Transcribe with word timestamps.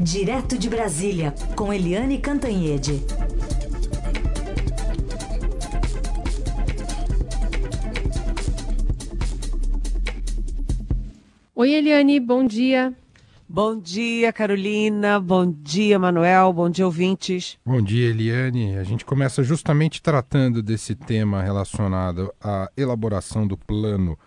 Direto 0.00 0.58
de 0.58 0.68
Brasília, 0.68 1.34
com 1.56 1.72
Eliane 1.72 2.18
Cantanhede. 2.18 3.02
Oi, 11.54 11.72
Eliane, 11.72 12.20
bom 12.20 12.46
dia. 12.46 12.94
Bom 13.48 13.78
dia, 13.78 14.32
Carolina. 14.32 15.18
Bom 15.18 15.50
dia, 15.50 15.98
Manuel. 15.98 16.52
Bom 16.52 16.68
dia, 16.68 16.84
ouvintes. 16.84 17.58
Bom 17.64 17.80
dia, 17.80 18.10
Eliane. 18.10 18.76
A 18.76 18.84
gente 18.84 19.04
começa 19.04 19.42
justamente 19.42 20.02
tratando 20.02 20.62
desse 20.62 20.94
tema 20.94 21.42
relacionado 21.42 22.30
à 22.38 22.70
elaboração 22.76 23.46
do 23.46 23.56
plano 23.56 24.18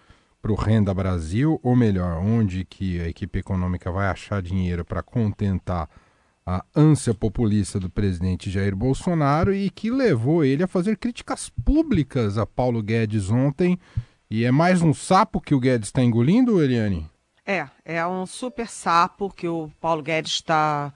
para 0.42 0.52
o 0.52 0.56
Renda 0.56 0.94
Brasil, 0.94 1.60
ou 1.62 1.76
melhor, 1.76 2.18
onde 2.18 2.64
que 2.66 3.00
a 3.02 3.08
equipe 3.08 3.40
econômica 3.40 3.92
vai 3.92 4.08
achar 4.08 4.42
dinheiro 4.42 4.86
para 4.86 5.04
contentar 5.04 5.90
a 6.46 6.64
ânsia 6.76 7.14
populista 7.14 7.80
do 7.80 7.90
presidente 7.90 8.50
Jair 8.50 8.76
Bolsonaro 8.76 9.54
e 9.54 9.70
que 9.70 9.92
levou 9.92 10.44
ele 10.44 10.64
a 10.64 10.68
fazer 10.68 10.98
críticas 10.98 11.50
públicas 11.64 12.38
a 12.38 12.46
Paulo 12.46 12.82
Guedes 12.82 13.30
ontem. 13.30 13.78
E 14.30 14.46
é 14.46 14.52
mais 14.52 14.82
um 14.82 14.94
sapo 14.94 15.42
que 15.42 15.54
o 15.54 15.60
Guedes 15.60 15.90
está 15.90 16.02
engolindo, 16.02 16.62
Eliane? 16.62 17.08
É, 17.46 17.68
é 17.84 18.06
um 18.06 18.26
super 18.26 18.68
sapo 18.68 19.30
que 19.30 19.48
o 19.48 19.72
Paulo 19.80 20.02
Guedes 20.04 20.34
está 20.34 20.94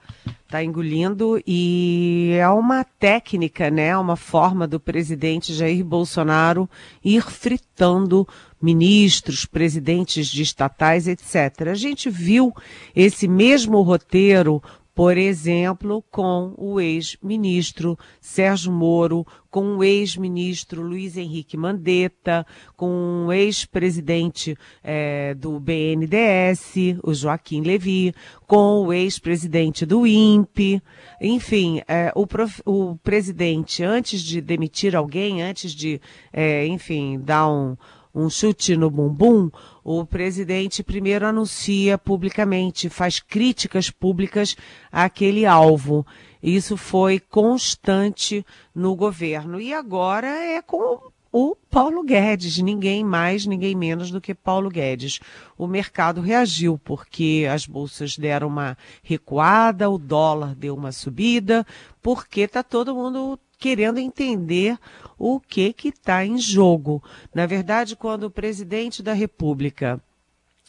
tá 0.54 0.62
engolindo 0.62 1.42
e 1.44 2.36
é 2.38 2.48
uma 2.48 2.84
técnica, 2.84 3.72
né, 3.72 3.98
uma 3.98 4.14
forma 4.14 4.68
do 4.68 4.78
presidente 4.78 5.52
Jair 5.52 5.84
Bolsonaro 5.84 6.70
ir 7.04 7.22
fritando 7.22 8.24
ministros, 8.62 9.44
presidentes 9.44 10.28
de 10.28 10.44
estatais, 10.44 11.08
etc. 11.08 11.70
A 11.72 11.74
gente 11.74 12.08
viu 12.08 12.54
esse 12.94 13.26
mesmo 13.26 13.82
roteiro 13.82 14.62
por 14.94 15.18
exemplo, 15.18 16.04
com 16.10 16.54
o 16.56 16.80
ex-ministro 16.80 17.98
Sérgio 18.20 18.70
Moro, 18.70 19.26
com 19.50 19.76
o 19.76 19.84
ex-ministro 19.84 20.82
Luiz 20.82 21.16
Henrique 21.16 21.56
Mandetta, 21.56 22.46
com 22.76 23.26
o 23.26 23.32
ex-presidente 23.32 24.56
é, 24.82 25.34
do 25.34 25.58
BNDES, 25.58 26.98
o 27.02 27.12
Joaquim 27.12 27.62
Levi, 27.62 28.14
com 28.46 28.86
o 28.86 28.92
ex-presidente 28.92 29.84
do 29.84 30.06
INPE. 30.06 30.80
Enfim, 31.20 31.82
é, 31.88 32.12
o, 32.14 32.26
prof, 32.26 32.62
o, 32.64 32.96
presidente, 33.02 33.82
antes 33.82 34.20
de 34.20 34.40
demitir 34.40 34.94
alguém, 34.94 35.42
antes 35.42 35.72
de, 35.72 36.00
é, 36.32 36.66
enfim, 36.66 37.18
dar 37.18 37.48
um, 37.48 37.76
um 38.14 38.30
chute 38.30 38.76
no 38.76 38.90
bumbum, 38.90 39.50
o 39.82 40.06
presidente 40.06 40.82
primeiro 40.82 41.26
anuncia 41.26 41.98
publicamente, 41.98 42.88
faz 42.88 43.18
críticas 43.18 43.90
públicas 43.90 44.56
àquele 44.92 45.44
alvo. 45.44 46.06
Isso 46.42 46.76
foi 46.76 47.18
constante 47.18 48.46
no 48.74 48.94
governo. 48.94 49.60
E 49.60 49.74
agora 49.74 50.28
é 50.28 50.62
com 50.62 51.00
o 51.36 51.56
Paulo 51.68 52.04
Guedes, 52.04 52.58
ninguém 52.58 53.02
mais, 53.02 53.44
ninguém 53.44 53.74
menos 53.74 54.12
do 54.12 54.20
que 54.20 54.32
Paulo 54.32 54.70
Guedes. 54.70 55.18
O 55.58 55.66
mercado 55.66 56.20
reagiu 56.20 56.78
porque 56.78 57.48
as 57.50 57.66
bolsas 57.66 58.16
deram 58.16 58.46
uma 58.46 58.78
recuada, 59.02 59.90
o 59.90 59.98
dólar 59.98 60.54
deu 60.54 60.76
uma 60.76 60.92
subida, 60.92 61.66
porque 62.00 62.42
está 62.42 62.62
todo 62.62 62.94
mundo 62.94 63.36
querendo 63.64 63.98
entender 63.98 64.78
o 65.18 65.40
que 65.40 65.72
que 65.72 65.88
está 65.88 66.22
em 66.22 66.36
jogo. 66.36 67.02
Na 67.34 67.46
verdade, 67.46 67.96
quando 67.96 68.24
o 68.24 68.30
presidente 68.30 69.02
da 69.02 69.14
República 69.14 69.98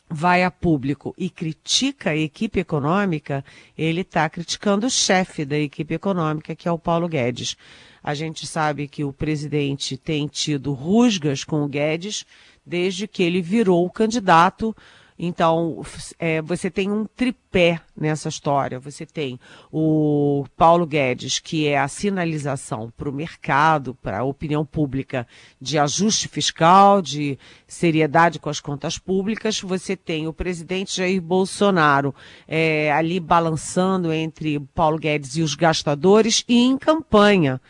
vai 0.10 0.46
a 0.46 0.50
público 0.50 1.14
e 1.18 1.30
critica 1.30 2.12
a 2.12 2.16
equipe 2.16 2.62
econômica, 2.62 3.44
ele 3.78 4.00
está 4.00 4.30
criticando 4.30 4.88
o 4.88 4.90
chefe 4.90 5.44
da 5.44 5.60
equipe 5.60 5.94
econômica, 5.94 6.56
que 6.56 6.70
é 6.70 6.72
o 6.72 6.80
Paulo 6.80 7.10
Guedes. 7.10 7.58
A 8.02 8.14
gente 8.14 8.48
sabe 8.48 8.88
que 8.88 9.04
o 9.04 9.12
presidente 9.12 9.98
tem 9.98 10.26
tido 10.26 10.72
rusgas 10.72 11.44
com 11.44 11.66
o 11.66 11.68
Guedes 11.68 12.26
desde 12.66 13.10
que 13.10 13.24
ele 13.24 13.42
virou 13.42 13.86
o 13.86 13.92
candidato 13.92 14.74
então, 15.18 15.82
é, 16.20 16.42
você 16.42 16.70
tem 16.70 16.92
um 16.92 17.06
tripé 17.06 17.80
nessa 17.96 18.28
história. 18.28 18.80
Você 18.80 19.06
tem 19.06 19.40
o 19.72 20.46
Paulo 20.58 20.86
Guedes, 20.86 21.40
que 21.40 21.68
é 21.68 21.80
a 21.80 21.88
sinalização 21.88 22.92
para 22.98 23.10
o 23.10 23.14
mercado, 23.14 23.96
para 23.96 24.20
a 24.20 24.24
opinião 24.24 24.66
pública, 24.66 25.26
de 25.60 25.80
ajuste 25.80 26.28
fiscal, 26.28 27.02
de 27.02 27.40
seriedade 27.66 28.40
com 28.40 28.50
as 28.50 28.60
contas 28.60 29.00
públicas. 29.00 29.62
Você 29.62 29.96
tem 29.96 30.28
o 30.28 30.34
presidente 30.34 30.98
Jair 30.98 31.22
Bolsonaro 31.22 32.14
é, 32.46 32.92
ali 32.92 33.18
balançando 33.18 34.12
entre 34.12 34.60
Paulo 34.74 35.00
Guedes 35.00 35.38
e 35.38 35.42
os 35.42 35.56
gastadores 35.56 36.44
e 36.48 36.58
em 36.58 36.78
campanha 36.78 37.62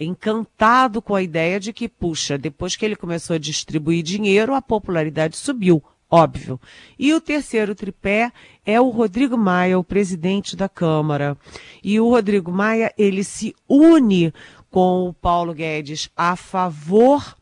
encantado 0.00 1.02
com 1.02 1.12
a 1.12 1.22
ideia 1.22 1.58
de 1.58 1.72
que, 1.72 1.88
puxa, 1.88 2.38
depois 2.38 2.76
que 2.76 2.84
ele 2.84 2.94
começou 2.94 3.34
a 3.34 3.38
distribuir 3.38 4.04
dinheiro, 4.04 4.54
a 4.54 4.62
popularidade 4.62 5.36
subiu 5.36 5.82
óbvio. 6.10 6.60
E 6.98 7.12
o 7.12 7.20
terceiro 7.20 7.74
tripé 7.74 8.32
é 8.64 8.80
o 8.80 8.88
Rodrigo 8.90 9.36
Maia, 9.36 9.78
o 9.78 9.84
presidente 9.84 10.56
da 10.56 10.68
Câmara. 10.68 11.36
E 11.82 12.00
o 12.00 12.08
Rodrigo 12.08 12.50
Maia, 12.50 12.92
ele 12.96 13.22
se 13.22 13.54
une 13.68 14.32
com 14.70 15.08
o 15.08 15.12
Paulo 15.12 15.54
Guedes 15.54 16.10
a 16.16 16.36
favor 16.36 17.36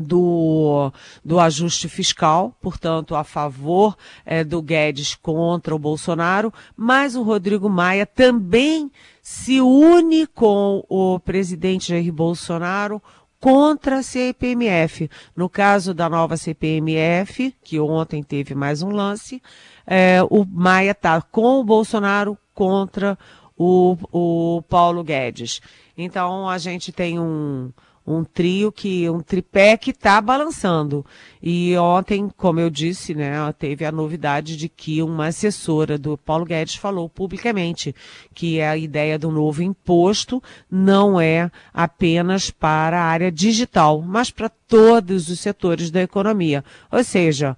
do, 0.00 0.90
do 1.24 1.38
ajuste 1.38 1.88
fiscal, 1.88 2.56
portanto, 2.60 3.14
a 3.14 3.22
favor 3.22 3.96
é, 4.24 4.42
do 4.42 4.62
Guedes 4.62 5.14
contra 5.14 5.74
o 5.74 5.78
Bolsonaro, 5.78 6.52
mas 6.76 7.14
o 7.14 7.22
Rodrigo 7.22 7.68
Maia 7.68 8.06
também 8.06 8.90
se 9.22 9.60
une 9.60 10.26
com 10.26 10.84
o 10.88 11.20
presidente 11.20 11.88
Jair 11.88 12.12
Bolsonaro 12.12 13.02
contra 13.40 13.98
a 13.98 14.02
CPMF. 14.02 15.10
No 15.34 15.48
caso 15.48 15.94
da 15.94 16.08
nova 16.08 16.36
CPMF, 16.36 17.56
que 17.64 17.80
ontem 17.80 18.22
teve 18.22 18.54
mais 18.54 18.82
um 18.82 18.90
lance, 18.90 19.42
é, 19.86 20.22
o 20.30 20.44
Maia 20.44 20.90
está 20.90 21.20
com 21.22 21.58
o 21.58 21.64
Bolsonaro 21.64 22.36
contra 22.54 23.18
o, 23.56 23.96
o 24.12 24.62
Paulo 24.62 25.02
Guedes. 25.02 25.60
Então 25.96 26.48
a 26.48 26.58
gente 26.58 26.92
tem 26.92 27.18
um, 27.18 27.72
um 28.06 28.24
trio 28.24 28.72
que, 28.72 29.08
um 29.08 29.20
tripé 29.20 29.76
que 29.76 29.90
está 29.90 30.20
balançando. 30.20 31.04
E 31.42 31.76
ontem, 31.76 32.30
como 32.36 32.60
eu 32.60 32.70
disse, 32.70 33.14
né, 33.14 33.34
teve 33.58 33.84
a 33.84 33.92
novidade 33.92 34.56
de 34.56 34.68
que 34.68 35.02
uma 35.02 35.26
assessora 35.26 35.96
do 35.96 36.16
Paulo 36.16 36.44
Guedes 36.44 36.74
falou 36.74 37.08
publicamente 37.08 37.94
que 38.34 38.60
a 38.60 38.76
ideia 38.76 39.18
do 39.18 39.30
novo 39.30 39.62
imposto 39.62 40.42
não 40.70 41.20
é 41.20 41.50
apenas 41.72 42.50
para 42.50 43.00
a 43.00 43.04
área 43.04 43.30
digital, 43.30 44.02
mas 44.02 44.30
para 44.30 44.48
todos 44.48 45.28
os 45.28 45.40
setores 45.40 45.90
da 45.90 46.02
economia. 46.02 46.64
Ou 46.90 47.04
seja, 47.04 47.56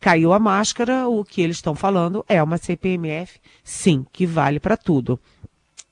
caiu 0.00 0.32
a 0.32 0.38
máscara, 0.38 1.08
o 1.08 1.24
que 1.24 1.40
eles 1.40 1.56
estão 1.56 1.74
falando 1.74 2.24
é 2.28 2.42
uma 2.42 2.58
CPMF, 2.58 3.40
sim, 3.62 4.04
que 4.12 4.26
vale 4.26 4.60
para 4.60 4.76
tudo. 4.76 5.18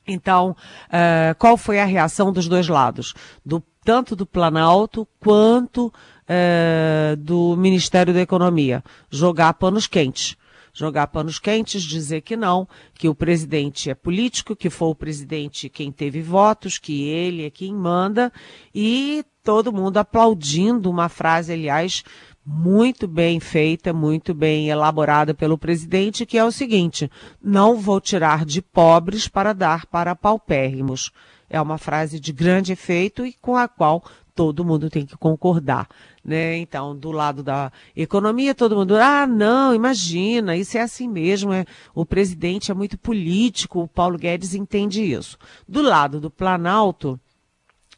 Então, 0.06 0.56
uh, 0.88 1.34
qual 1.38 1.56
foi 1.56 1.80
a 1.80 1.84
reação 1.84 2.32
dos 2.32 2.48
dois 2.48 2.68
lados? 2.68 3.14
Do 3.44 3.62
tanto 3.84 4.14
do 4.14 4.24
Planalto 4.24 5.06
quanto 5.18 5.92
é, 6.28 7.16
do 7.18 7.56
Ministério 7.56 8.14
da 8.14 8.20
Economia. 8.20 8.82
Jogar 9.10 9.54
panos 9.54 9.86
quentes. 9.86 10.36
Jogar 10.74 11.08
panos 11.08 11.38
quentes, 11.38 11.82
dizer 11.82 12.22
que 12.22 12.34
não, 12.34 12.66
que 12.94 13.06
o 13.06 13.14
presidente 13.14 13.90
é 13.90 13.94
político, 13.94 14.56
que 14.56 14.70
foi 14.70 14.88
o 14.88 14.94
presidente 14.94 15.68
quem 15.68 15.92
teve 15.92 16.22
votos, 16.22 16.78
que 16.78 17.02
ele 17.08 17.44
é 17.44 17.50
quem 17.50 17.74
manda, 17.74 18.32
e 18.74 19.22
todo 19.44 19.72
mundo 19.72 19.98
aplaudindo 19.98 20.88
uma 20.88 21.10
frase, 21.10 21.52
aliás, 21.52 22.02
muito 22.44 23.06
bem 23.06 23.38
feita, 23.38 23.92
muito 23.92 24.34
bem 24.34 24.68
elaborada 24.68 25.32
pelo 25.32 25.56
presidente, 25.56 26.26
que 26.26 26.36
é 26.36 26.44
o 26.44 26.52
seguinte: 26.52 27.10
não 27.42 27.76
vou 27.76 28.00
tirar 28.00 28.44
de 28.44 28.60
pobres 28.60 29.28
para 29.28 29.52
dar 29.52 29.86
para 29.86 30.16
paupérrimos. 30.16 31.10
É 31.48 31.60
uma 31.60 31.78
frase 31.78 32.18
de 32.18 32.32
grande 32.32 32.72
efeito 32.72 33.26
e 33.26 33.34
com 33.34 33.56
a 33.56 33.68
qual 33.68 34.02
todo 34.34 34.64
mundo 34.64 34.88
tem 34.88 35.04
que 35.04 35.16
concordar. 35.16 35.88
Né? 36.24 36.56
Então, 36.56 36.96
do 36.96 37.10
lado 37.10 37.42
da 37.42 37.70
economia, 37.94 38.54
todo 38.54 38.76
mundo, 38.76 38.96
ah, 38.96 39.26
não, 39.26 39.74
imagina, 39.74 40.56
isso 40.56 40.78
é 40.78 40.80
assim 40.80 41.08
mesmo, 41.08 41.52
é, 41.52 41.66
o 41.94 42.06
presidente 42.06 42.70
é 42.70 42.74
muito 42.74 42.96
político, 42.96 43.82
o 43.82 43.88
Paulo 43.88 44.18
Guedes 44.18 44.54
entende 44.54 45.02
isso. 45.02 45.36
Do 45.68 45.82
lado 45.82 46.20
do 46.20 46.30
Planalto, 46.30 47.20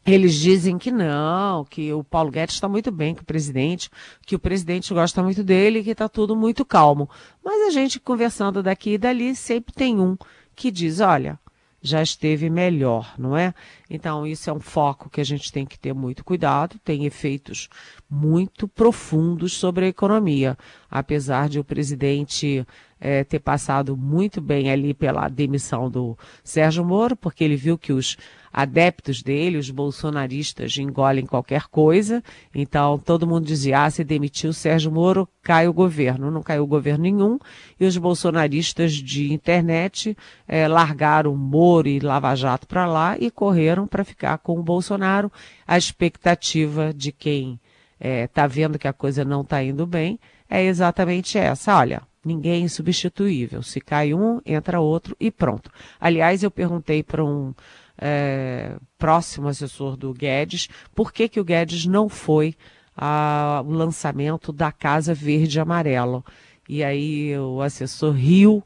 eles 0.05 0.35
dizem 0.35 0.77
que 0.77 0.91
não, 0.91 1.65
que 1.65 1.91
o 1.91 2.03
Paulo 2.03 2.29
Guedes 2.29 2.55
está 2.55 2.69
muito 2.69 2.91
bem 2.91 3.15
com 3.15 3.21
o 3.21 3.25
presidente, 3.25 3.89
que 4.25 4.35
o 4.35 4.39
presidente 4.39 4.93
gosta 4.93 5.23
muito 5.23 5.43
dele, 5.43 5.83
que 5.83 5.89
está 5.89 6.07
tudo 6.07 6.35
muito 6.35 6.63
calmo. 6.63 7.09
Mas 7.43 7.67
a 7.67 7.69
gente 7.71 7.99
conversando 7.99 8.61
daqui 8.61 8.91
e 8.91 8.97
dali, 8.97 9.35
sempre 9.35 9.73
tem 9.73 9.99
um 9.99 10.15
que 10.55 10.69
diz, 10.69 10.99
olha, 10.99 11.39
já 11.85 12.01
esteve 12.01 12.49
melhor, 12.49 13.13
não 13.17 13.37
é? 13.37 13.53
Então, 13.89 14.25
isso 14.25 14.49
é 14.49 14.53
um 14.53 14.59
foco 14.59 15.09
que 15.09 15.21
a 15.21 15.23
gente 15.23 15.51
tem 15.51 15.65
que 15.65 15.77
ter 15.77 15.93
muito 15.93 16.23
cuidado, 16.23 16.79
tem 16.83 17.05
efeitos 17.05 17.69
muito 18.09 18.67
profundos 18.67 19.53
sobre 19.53 19.85
a 19.85 19.87
economia. 19.89 20.57
Apesar 20.95 21.49
de 21.49 21.59
o 21.59 21.63
presidente 21.63 22.65
é, 23.01 23.21
ter 23.25 23.39
passado 23.39 23.97
muito 23.97 24.39
bem 24.39 24.71
ali 24.71 24.93
pela 24.93 25.27
demissão 25.27 25.89
do 25.89 26.17
Sérgio 26.41 26.85
Moro, 26.85 27.17
porque 27.17 27.43
ele 27.43 27.57
viu 27.57 27.77
que 27.77 27.91
os 27.91 28.15
adeptos 28.53 29.21
dele, 29.21 29.57
os 29.57 29.69
bolsonaristas, 29.69 30.77
engolem 30.77 31.25
qualquer 31.25 31.63
coisa. 31.63 32.23
Então 32.53 32.97
todo 32.97 33.27
mundo 33.27 33.45
dizia: 33.45 33.83
ah, 33.83 33.91
se 33.91 34.05
demitiu 34.05 34.51
o 34.51 34.53
Sérgio 34.53 34.89
Moro, 34.89 35.27
cai 35.43 35.67
o 35.67 35.73
governo. 35.73 36.31
Não 36.31 36.41
caiu 36.41 36.65
governo 36.65 37.03
nenhum. 37.03 37.37
E 37.77 37.85
os 37.85 37.97
bolsonaristas 37.97 38.93
de 38.93 39.33
internet 39.33 40.17
é, 40.47 40.65
largaram 40.65 41.35
Moro 41.35 41.89
e 41.89 41.99
Lava 41.99 42.33
Jato 42.35 42.65
para 42.65 42.85
lá 42.85 43.17
e 43.19 43.29
correram 43.29 43.85
para 43.85 44.05
ficar 44.05 44.37
com 44.37 44.57
o 44.57 44.63
Bolsonaro. 44.63 45.29
A 45.67 45.77
expectativa 45.77 46.93
de 46.93 47.11
quem 47.11 47.59
está 47.99 48.07
é, 48.07 48.27
tá 48.27 48.47
vendo 48.47 48.79
que 48.79 48.87
a 48.87 48.93
coisa 48.93 49.23
não 49.23 49.41
está 49.41 49.63
indo 49.63 49.85
bem 49.85 50.19
é 50.49 50.63
exatamente 50.63 51.37
essa. 51.37 51.77
Olha, 51.77 52.01
ninguém 52.23 52.53
é 52.53 52.59
insubstituível. 52.59 53.63
Se 53.63 53.79
cai 53.79 54.13
um, 54.13 54.41
entra 54.45 54.79
outro 54.79 55.15
e 55.19 55.31
pronto. 55.31 55.71
Aliás, 55.99 56.43
eu 56.43 56.51
perguntei 56.51 57.01
para 57.01 57.23
um 57.23 57.53
é, 57.97 58.75
próximo 58.97 59.47
assessor 59.47 59.95
do 59.95 60.13
Guedes 60.13 60.67
por 60.93 61.11
que, 61.11 61.29
que 61.29 61.39
o 61.39 61.45
Guedes 61.45 61.85
não 61.85 62.09
foi 62.09 62.55
ao 62.95 63.63
lançamento 63.65 64.51
da 64.51 64.71
Casa 64.71 65.13
Verde 65.13 65.57
e 65.57 65.61
Amarelo. 65.61 66.23
E 66.67 66.83
aí 66.83 67.37
o 67.37 67.61
assessor 67.61 68.13
riu 68.13 68.63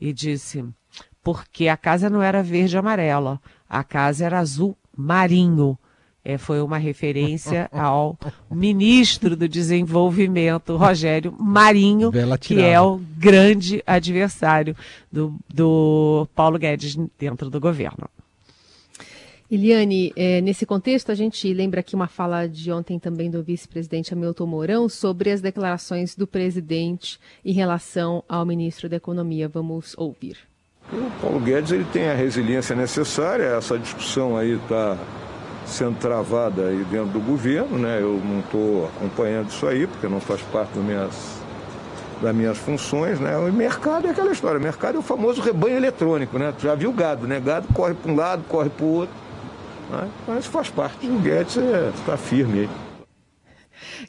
e 0.00 0.12
disse: 0.12 0.64
porque 1.22 1.68
a 1.68 1.76
casa 1.76 2.10
não 2.10 2.22
era 2.22 2.42
verde 2.42 2.74
e 2.74 2.78
amarela, 2.78 3.40
a 3.68 3.84
casa 3.84 4.24
era 4.24 4.40
azul 4.40 4.76
marinho. 4.96 5.78
É, 6.24 6.38
foi 6.38 6.60
uma 6.60 6.78
referência 6.78 7.68
ao 7.72 8.16
ministro 8.48 9.36
do 9.36 9.48
Desenvolvimento, 9.48 10.76
Rogério 10.76 11.34
Marinho, 11.36 12.12
que 12.40 12.60
é 12.60 12.80
o 12.80 13.00
grande 13.18 13.82
adversário 13.84 14.76
do, 15.10 15.34
do 15.52 16.28
Paulo 16.32 16.58
Guedes 16.58 16.96
dentro 17.18 17.50
do 17.50 17.58
governo. 17.58 18.08
Eliane, 19.50 20.14
é, 20.16 20.40
nesse 20.40 20.64
contexto, 20.64 21.12
a 21.12 21.14
gente 21.14 21.52
lembra 21.52 21.80
aqui 21.80 21.94
uma 21.94 22.06
fala 22.06 22.46
de 22.46 22.72
ontem 22.72 22.98
também 22.98 23.30
do 23.30 23.42
vice-presidente 23.42 24.14
Hamilton 24.14 24.46
Mourão 24.46 24.88
sobre 24.88 25.30
as 25.30 25.42
declarações 25.42 26.14
do 26.14 26.26
presidente 26.26 27.20
em 27.44 27.52
relação 27.52 28.24
ao 28.26 28.46
ministro 28.46 28.88
da 28.88 28.96
Economia. 28.96 29.50
Vamos 29.50 29.94
ouvir. 29.98 30.38
O 30.90 31.10
Paulo 31.20 31.38
Guedes 31.38 31.70
ele 31.70 31.84
tem 31.92 32.08
a 32.08 32.14
resiliência 32.14 32.74
necessária, 32.74 33.44
essa 33.44 33.78
discussão 33.78 34.38
aí 34.38 34.52
está 34.52 34.96
sendo 35.72 35.98
travada 35.98 36.66
aí 36.68 36.84
dentro 36.84 37.08
do 37.08 37.20
governo, 37.20 37.78
né? 37.78 37.98
Eu 38.00 38.20
não 38.24 38.40
estou 38.40 38.86
acompanhando 38.96 39.48
isso 39.48 39.66
aí, 39.66 39.86
porque 39.86 40.06
não 40.06 40.20
faz 40.20 40.40
parte 40.42 40.72
das 40.74 40.84
minhas, 40.84 41.40
das 42.20 42.34
minhas 42.34 42.58
funções, 42.58 43.18
né? 43.18 43.36
O 43.36 43.52
mercado 43.52 44.06
é 44.06 44.10
aquela 44.10 44.30
história, 44.30 44.58
o 44.58 44.62
mercado 44.62 44.96
é 44.96 44.98
o 44.98 45.02
famoso 45.02 45.40
rebanho 45.40 45.76
eletrônico, 45.76 46.38
né? 46.38 46.52
Tu 46.56 46.62
já 46.62 46.74
viu 46.74 46.92
gado, 46.92 47.26
né? 47.26 47.40
Gado 47.40 47.66
corre 47.72 47.94
para 47.94 48.12
um 48.12 48.14
lado, 48.14 48.44
corre 48.48 48.70
para 48.70 48.84
o 48.84 48.94
outro. 48.94 49.14
Né? 49.90 50.08
Mas 50.28 50.40
isso 50.40 50.50
faz 50.50 50.68
parte. 50.68 51.06
O 51.06 51.18
Guedes 51.18 51.56
está 51.56 52.14
é, 52.14 52.16
firme 52.16 52.60
aí. 52.60 52.70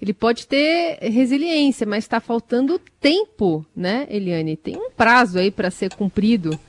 Ele 0.01 0.13
pode 0.13 0.48
ter 0.48 1.00
resiliência, 1.01 1.88
mas 1.88 2.04
está 2.04 2.19
faltando 2.19 2.80
tempo, 3.00 3.65
né, 3.75 4.06
Eliane? 4.10 4.56
Tem 4.56 4.75
um 4.75 4.92
prazo 4.92 5.39
aí 5.39 5.50
para 5.50 5.71
ser 5.71 5.94
cumprido 5.95 6.60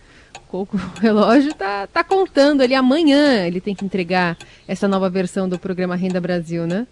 o 0.63 1.01
relógio 1.01 1.55
tá, 1.55 1.87
tá 1.87 2.05
contando 2.05 2.63
ali 2.63 2.75
amanhã 2.75 3.47
ele 3.47 3.61
tem 3.61 3.75
que 3.75 3.85
entregar 3.85 4.37
essa 4.67 4.87
nova 4.89 5.11
versão 5.11 5.49
do 5.49 5.59
programa 5.59 5.97
Renda 5.97 6.21
Brasil, 6.21 6.67
né? 6.67 6.87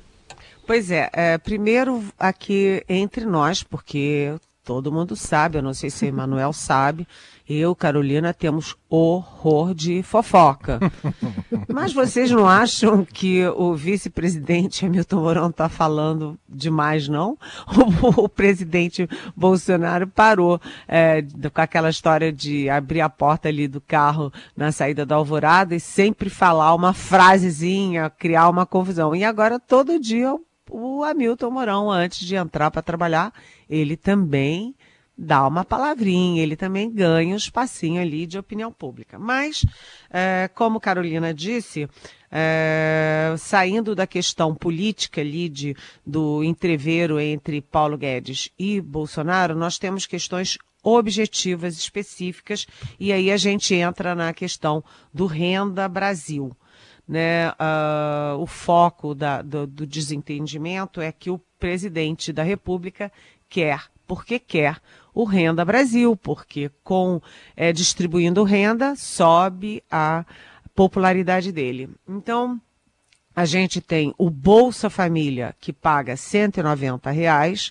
Pois 0.66 0.90
é, 0.90 1.10
é 1.12 1.38
primeiro 1.38 2.04
aqui 2.18 2.84
entre 2.88 3.24
nós, 3.24 3.62
porque 3.62 4.32
todo 4.64 4.92
mundo 4.92 5.16
sabe, 5.16 5.58
eu 5.58 5.62
não 5.62 5.74
sei 5.74 5.90
se 5.90 6.04
o 6.04 6.08
Emanuel 6.08 6.52
sabe, 6.52 7.06
eu, 7.48 7.74
Carolina, 7.74 8.32
temos 8.32 8.76
horror 8.88 9.74
de 9.74 10.02
fofoca. 10.02 10.78
Mas 11.68 11.92
vocês 11.92 12.30
não 12.30 12.46
acham 12.46 13.04
que 13.04 13.44
o 13.48 13.74
vice-presidente 13.74 14.86
Hamilton 14.86 15.16
Mourão 15.16 15.50
está 15.50 15.68
falando 15.68 16.38
demais, 16.48 17.08
não? 17.08 17.36
O, 18.02 18.24
o, 18.24 18.28
presidente 18.28 19.08
Bolsonaro 19.36 20.06
parou 20.06 20.60
é, 20.86 21.22
com 21.22 21.60
aquela 21.60 21.90
história 21.90 22.32
de 22.32 22.68
abrir 22.68 23.00
a 23.00 23.08
porta 23.08 23.48
ali 23.48 23.66
do 23.66 23.80
carro 23.80 24.32
na 24.56 24.70
saída 24.72 25.06
da 25.06 25.14
alvorada 25.16 25.74
e 25.74 25.80
sempre 25.80 26.28
falar 26.28 26.74
uma 26.74 26.92
frasezinha, 26.92 28.10
criar 28.10 28.48
uma 28.48 28.66
confusão. 28.66 29.14
E 29.14 29.24
agora 29.24 29.58
todo 29.58 30.00
dia 30.00 30.36
o 30.70 31.04
Hamilton 31.04 31.50
Mourão, 31.50 31.90
antes 31.90 32.26
de 32.26 32.36
entrar 32.36 32.70
para 32.70 32.82
trabalhar, 32.82 33.32
ele 33.68 33.96
também 33.96 34.74
dá 35.16 35.46
uma 35.46 35.64
palavrinha, 35.64 36.42
ele 36.42 36.56
também 36.56 36.90
ganha 36.90 37.34
um 37.34 37.36
espacinho 37.36 38.00
ali 38.00 38.26
de 38.26 38.38
opinião 38.38 38.72
pública. 38.72 39.18
Mas, 39.18 39.64
é, 40.10 40.48
como 40.54 40.80
Carolina 40.80 41.32
disse, 41.32 41.88
é, 42.30 43.34
saindo 43.38 43.94
da 43.94 44.06
questão 44.06 44.54
política 44.54 45.20
ali 45.20 45.48
de, 45.48 45.76
do 46.04 46.42
entreveiro 46.42 47.20
entre 47.20 47.60
Paulo 47.60 47.98
Guedes 47.98 48.50
e 48.58 48.80
Bolsonaro, 48.80 49.54
nós 49.54 49.78
temos 49.78 50.06
questões 50.06 50.58
objetivas 50.82 51.76
específicas 51.76 52.66
e 52.98 53.12
aí 53.12 53.30
a 53.30 53.36
gente 53.36 53.74
entra 53.74 54.14
na 54.14 54.32
questão 54.32 54.82
do 55.14 55.26
Renda 55.26 55.88
Brasil. 55.88 56.50
Né, 57.12 57.50
uh, 57.50 58.38
o 58.38 58.46
foco 58.46 59.14
da, 59.14 59.42
do, 59.42 59.66
do 59.66 59.86
desentendimento 59.86 60.98
é 60.98 61.12
que 61.12 61.28
o 61.28 61.38
presidente 61.58 62.32
da 62.32 62.42
República 62.42 63.12
quer, 63.50 63.82
porque 64.06 64.38
quer, 64.38 64.80
o 65.12 65.24
Renda 65.24 65.62
Brasil, 65.62 66.16
porque 66.16 66.70
com 66.82 67.20
é, 67.54 67.70
distribuindo 67.70 68.42
renda 68.44 68.96
sobe 68.96 69.84
a 69.90 70.24
popularidade 70.74 71.52
dele. 71.52 71.90
Então, 72.08 72.58
a 73.36 73.44
gente 73.44 73.82
tem 73.82 74.14
o 74.16 74.30
Bolsa 74.30 74.88
Família, 74.88 75.54
que 75.60 75.70
paga 75.70 76.16
190 76.16 77.10
reais, 77.10 77.70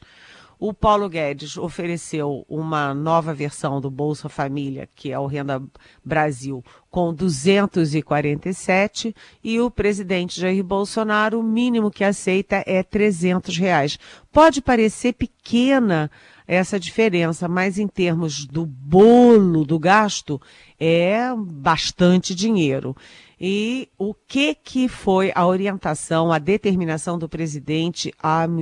o 0.61 0.73
Paulo 0.75 1.09
Guedes 1.09 1.57
ofereceu 1.57 2.45
uma 2.47 2.93
nova 2.93 3.33
versão 3.33 3.81
do 3.81 3.89
Bolsa 3.89 4.29
Família, 4.29 4.87
que 4.95 5.11
é 5.11 5.17
o 5.17 5.25
Renda 5.25 5.59
Brasil, 6.05 6.63
com 6.87 7.11
247 7.11 9.15
e 9.43 9.59
o 9.59 9.71
presidente 9.71 10.39
Jair 10.39 10.63
Bolsonaro, 10.63 11.39
o 11.39 11.43
mínimo 11.43 11.89
que 11.89 12.03
aceita 12.03 12.63
é 12.67 12.83
300 12.83 13.57
reais. 13.57 13.97
Pode 14.31 14.61
parecer 14.61 15.13
pequena 15.13 16.11
essa 16.47 16.79
diferença, 16.79 17.47
mas 17.47 17.79
em 17.79 17.87
termos 17.87 18.45
do 18.45 18.63
bolo 18.63 19.65
do 19.65 19.79
gasto 19.79 20.39
é 20.79 21.33
bastante 21.35 22.35
dinheiro. 22.35 22.95
E 23.43 23.89
o 23.97 24.13
que 24.13 24.53
que 24.53 24.87
foi 24.87 25.31
a 25.33 25.47
orientação, 25.47 26.31
a 26.31 26.37
determinação 26.37 27.17
do 27.17 27.27
presidente 27.27 28.13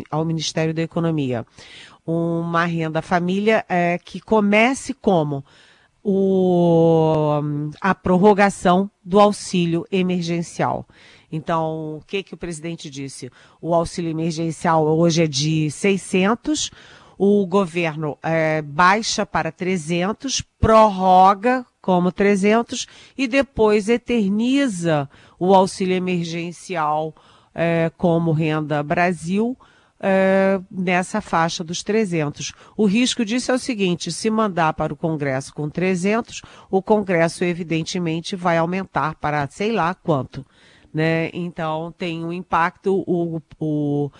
ao 0.10 0.24
Ministério 0.24 0.74
da 0.74 0.82
Economia? 0.82 1.46
Uma 2.06 2.66
renda 2.66 3.02
família 3.02 3.66
é, 3.70 3.98
que 3.98 4.20
comece 4.20 4.94
como 4.94 5.44
o, 6.04 7.42
a 7.80 7.94
prorrogação 7.94 8.90
do 9.04 9.20
auxílio 9.20 9.86
emergencial. 9.92 10.88
Então, 11.32 11.98
o 11.98 12.04
que, 12.08 12.24
que 12.24 12.34
o 12.34 12.38
presidente 12.38 12.90
disse? 12.90 13.32
O 13.62 13.74
auxílio 13.76 14.10
emergencial 14.10 14.86
hoje 14.88 15.24
é 15.24 15.28
de 15.28 15.70
600, 15.70 16.72
o 17.18 17.46
governo 17.46 18.18
é, 18.24 18.62
baixa 18.62 19.26
para 19.26 19.52
300, 19.52 20.42
prorroga 20.60 21.66
como 21.82 22.12
300 22.12 22.88
e 23.18 23.28
depois 23.28 23.90
eterniza 23.90 25.10
o 25.38 25.54
auxílio 25.54 25.96
emergencial 25.96 27.14
é, 27.54 27.92
como 27.98 28.32
renda 28.32 28.82
Brasil 28.82 29.58
é, 30.00 30.60
nessa 30.72 31.20
faixa 31.20 31.64
dos 31.64 31.84
300. 31.84 32.54
O 32.78 32.86
risco 32.86 33.26
disso 33.26 33.52
é 33.52 33.56
o 33.56 33.60
seguinte: 33.60 34.12
se 34.12 34.30
mandar 34.30 34.74
para 34.74 34.94
o 34.94 34.98
Congresso 34.98 35.54
com 35.54 35.70
300, 35.70 36.42
o 36.72 36.82
Congresso 36.82 37.44
evidentemente 37.44 38.36
vai 38.36 38.58
aumentar 38.58 39.16
para 39.16 39.48
sei 39.48 39.72
lá 39.72 39.94
quanto. 39.94 40.46
Né? 40.94 41.30
Então 41.34 41.94
tem 41.98 42.24
um 42.24 42.32
impacto. 42.32 43.04
O, 43.06 43.42
o, 43.60 44.12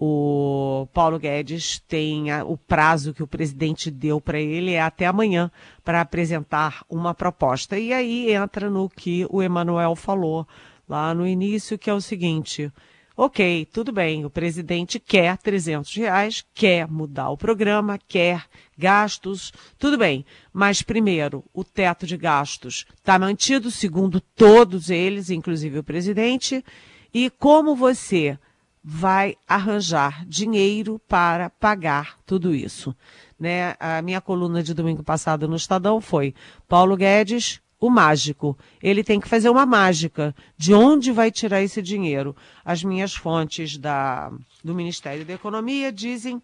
o 0.00 0.86
Paulo 0.92 1.18
Guedes 1.18 1.80
tem 1.80 2.30
a, 2.30 2.44
o 2.44 2.56
prazo 2.56 3.12
que 3.12 3.22
o 3.22 3.26
presidente 3.26 3.90
deu 3.90 4.20
para 4.20 4.40
ele 4.40 4.72
é 4.72 4.80
até 4.80 5.06
amanhã 5.06 5.50
para 5.84 6.00
apresentar 6.00 6.84
uma 6.88 7.14
proposta. 7.14 7.78
E 7.78 7.92
aí 7.92 8.32
entra 8.32 8.70
no 8.70 8.88
que 8.88 9.26
o 9.28 9.42
Emanuel 9.42 9.94
falou 9.94 10.46
lá 10.88 11.12
no 11.12 11.26
início, 11.26 11.78
que 11.78 11.90
é 11.90 11.94
o 11.94 12.00
seguinte: 12.00 12.72
Ok, 13.20 13.66
tudo 13.72 13.90
bem, 13.90 14.24
o 14.24 14.30
presidente 14.30 15.00
quer 15.00 15.36
300 15.38 15.92
reais, 15.96 16.44
quer 16.54 16.86
mudar 16.86 17.30
o 17.30 17.36
programa, 17.36 17.98
quer 17.98 18.44
gastos, 18.78 19.52
tudo 19.76 19.98
bem. 19.98 20.24
Mas, 20.52 20.82
primeiro, 20.82 21.44
o 21.52 21.64
teto 21.64 22.06
de 22.06 22.16
gastos 22.16 22.86
está 22.94 23.18
mantido, 23.18 23.72
segundo 23.72 24.20
todos 24.20 24.88
eles, 24.88 25.30
inclusive 25.30 25.80
o 25.80 25.82
presidente. 25.82 26.64
E 27.12 27.28
como 27.28 27.74
você 27.74 28.38
vai 28.84 29.34
arranjar 29.48 30.24
dinheiro 30.24 31.00
para 31.08 31.50
pagar 31.50 32.20
tudo 32.24 32.54
isso. 32.54 32.94
Né? 33.36 33.74
A 33.80 34.00
minha 34.00 34.20
coluna 34.20 34.62
de 34.62 34.72
domingo 34.72 35.02
passado 35.02 35.48
no 35.48 35.56
Estadão 35.56 36.00
foi 36.00 36.36
Paulo 36.68 36.96
Guedes, 36.96 37.60
o 37.80 37.90
mágico. 37.90 38.56
Ele 38.82 39.04
tem 39.04 39.20
que 39.20 39.28
fazer 39.28 39.48
uma 39.48 39.66
mágica. 39.66 40.34
De 40.56 40.74
onde 40.74 41.12
vai 41.12 41.30
tirar 41.30 41.62
esse 41.62 41.80
dinheiro? 41.80 42.34
As 42.64 42.82
minhas 42.82 43.14
fontes 43.14 43.76
da, 43.76 44.32
do 44.62 44.74
Ministério 44.74 45.24
da 45.24 45.34
Economia 45.34 45.92
dizem 45.92 46.42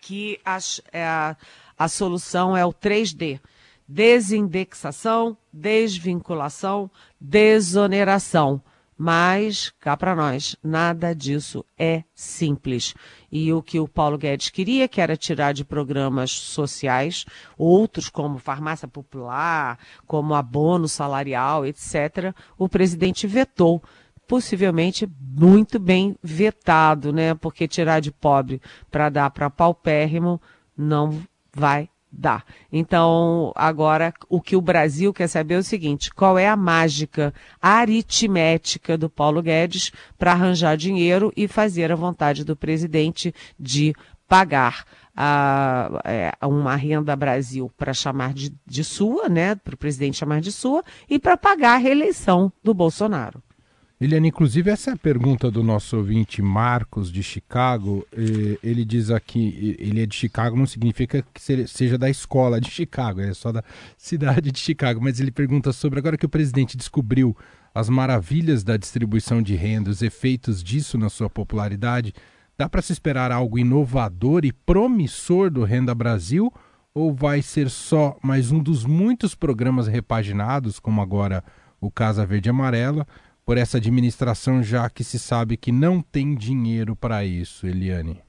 que 0.00 0.38
as, 0.44 0.80
é, 0.92 1.04
a, 1.04 1.88
solução 1.88 2.56
é 2.56 2.64
o 2.64 2.72
3D 2.72 3.40
desindexação, 3.88 5.36
desvinculação, 5.52 6.90
desoneração. 7.20 8.60
Mas, 8.98 9.70
cá 9.78 9.96
para 9.96 10.16
nós, 10.16 10.56
nada 10.62 11.14
disso 11.14 11.64
é 11.78 12.02
simples. 12.14 12.94
E 13.30 13.52
o 13.52 13.62
que 13.62 13.80
o 13.80 13.88
Paulo 13.88 14.16
Guedes 14.16 14.50
queria, 14.50 14.88
que 14.88 15.00
era 15.00 15.16
tirar 15.16 15.52
de 15.52 15.64
programas 15.64 16.30
sociais, 16.30 17.24
outros 17.56 18.08
como 18.08 18.38
farmácia 18.38 18.86
popular, 18.86 19.78
como 20.06 20.34
abono 20.34 20.88
salarial, 20.88 21.66
etc., 21.66 22.34
o 22.58 22.68
presidente 22.68 23.26
vetou. 23.26 23.82
Possivelmente 24.26 25.08
muito 25.20 25.78
bem 25.78 26.16
vetado, 26.20 27.12
né? 27.12 27.34
Porque 27.34 27.68
tirar 27.68 28.00
de 28.00 28.10
pobre 28.10 28.60
para 28.90 29.08
dar 29.08 29.30
para 29.30 29.48
paupérrimo 29.48 30.40
não 30.76 31.22
vai 31.54 31.88
Dá. 32.18 32.42
Então, 32.72 33.52
agora, 33.54 34.14
o 34.26 34.40
que 34.40 34.56
o 34.56 34.60
Brasil 34.60 35.12
quer 35.12 35.28
saber 35.28 35.54
é 35.54 35.58
o 35.58 35.62
seguinte: 35.62 36.10
qual 36.10 36.38
é 36.38 36.48
a 36.48 36.56
mágica 36.56 37.34
aritmética 37.60 38.96
do 38.96 39.10
Paulo 39.10 39.42
Guedes 39.42 39.92
para 40.16 40.32
arranjar 40.32 40.78
dinheiro 40.78 41.30
e 41.36 41.46
fazer 41.46 41.92
a 41.92 41.96
vontade 41.96 42.42
do 42.42 42.56
presidente 42.56 43.34
de 43.60 43.94
pagar 44.26 44.86
a, 45.14 46.00
é, 46.04 46.32
uma 46.46 46.74
renda 46.74 47.14
Brasil 47.14 47.70
para 47.76 47.92
chamar 47.92 48.32
de, 48.32 48.50
de 48.64 48.82
sua, 48.82 49.28
né? 49.28 49.54
Para 49.54 49.74
o 49.74 49.78
presidente 49.78 50.16
chamar 50.16 50.40
de 50.40 50.52
sua, 50.52 50.82
e 51.10 51.18
para 51.18 51.36
pagar 51.36 51.74
a 51.74 51.78
reeleição 51.78 52.50
do 52.64 52.72
Bolsonaro. 52.72 53.42
Eliane, 53.98 54.28
inclusive 54.28 54.70
essa 54.70 54.90
é 54.90 54.92
a 54.92 54.96
pergunta 54.96 55.50
do 55.50 55.62
nosso 55.62 55.96
ouvinte 55.96 56.42
Marcos 56.42 57.10
de 57.10 57.22
Chicago. 57.22 58.06
Ele 58.62 58.84
diz 58.84 59.10
aqui, 59.10 59.74
ele 59.78 60.02
é 60.02 60.06
de 60.06 60.14
Chicago, 60.14 60.54
não 60.54 60.66
significa 60.66 61.24
que 61.32 61.40
seja 61.66 61.96
da 61.96 62.10
escola 62.10 62.60
de 62.60 62.70
Chicago, 62.70 63.22
é 63.22 63.32
só 63.32 63.50
da 63.50 63.64
cidade 63.96 64.52
de 64.52 64.58
Chicago. 64.58 65.00
Mas 65.02 65.18
ele 65.18 65.30
pergunta 65.30 65.72
sobre 65.72 65.98
agora 65.98 66.18
que 66.18 66.26
o 66.26 66.28
presidente 66.28 66.76
descobriu 66.76 67.34
as 67.74 67.88
maravilhas 67.88 68.62
da 68.62 68.76
distribuição 68.76 69.40
de 69.40 69.54
renda, 69.54 69.88
os 69.88 70.02
efeitos 70.02 70.62
disso 70.62 70.98
na 70.98 71.08
sua 71.08 71.30
popularidade, 71.30 72.12
dá 72.58 72.68
para 72.68 72.82
se 72.82 72.92
esperar 72.92 73.32
algo 73.32 73.58
inovador 73.58 74.44
e 74.44 74.52
promissor 74.52 75.50
do 75.50 75.64
Renda 75.64 75.94
Brasil? 75.94 76.52
Ou 76.92 77.14
vai 77.14 77.40
ser 77.40 77.70
só 77.70 78.18
mais 78.22 78.52
um 78.52 78.62
dos 78.62 78.84
muitos 78.84 79.34
programas 79.34 79.86
repaginados, 79.86 80.78
como 80.78 81.00
agora 81.00 81.42
o 81.80 81.90
Casa 81.90 82.26
Verde 82.26 82.48
e 82.48 82.50
Amarela? 82.50 83.06
Por 83.46 83.56
essa 83.56 83.76
administração, 83.76 84.60
já 84.60 84.90
que 84.90 85.04
se 85.04 85.20
sabe 85.20 85.56
que 85.56 85.70
não 85.70 86.02
tem 86.02 86.34
dinheiro 86.34 86.96
para 86.96 87.24
isso, 87.24 87.64
Eliane? 87.64 88.20